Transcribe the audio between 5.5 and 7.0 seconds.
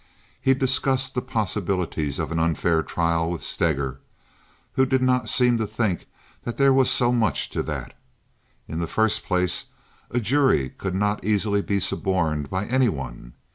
to think that there was